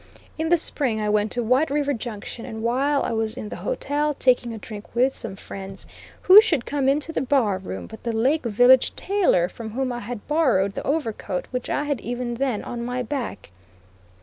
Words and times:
In 0.35 0.49
the 0.49 0.57
spring 0.57 0.99
I 0.99 1.09
went 1.09 1.31
to 1.33 1.43
White 1.43 1.69
River 1.69 1.93
Junction, 1.93 2.43
and 2.43 2.63
while 2.63 3.03
I 3.03 3.11
was 3.11 3.37
in 3.37 3.49
the 3.49 3.57
hotel 3.57 4.15
taking 4.15 4.51
a 4.51 4.57
drink 4.57 4.95
with 4.95 5.13
some 5.13 5.35
friends, 5.35 5.85
who 6.23 6.41
should 6.41 6.65
come 6.65 6.89
into 6.89 7.13
the 7.13 7.21
bar 7.21 7.59
room 7.59 7.85
but 7.85 8.01
the 8.01 8.11
Lake 8.11 8.43
Village 8.45 8.95
tailor 8.95 9.47
from 9.47 9.73
whom 9.73 9.91
I 9.91 9.99
had 9.99 10.25
borrowed 10.27 10.73
the 10.73 10.81
overcoat 10.87 11.45
which 11.51 11.69
I 11.69 11.83
had 11.83 12.01
even 12.01 12.33
then 12.33 12.63
on 12.63 12.83
my 12.83 13.03
back. 13.03 13.51